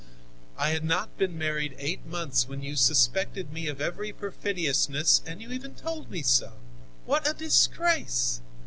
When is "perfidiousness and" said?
4.11-5.43